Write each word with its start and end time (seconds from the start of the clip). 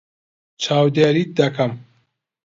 چاودێریت 0.63 1.31
دەکەم. 1.39 1.73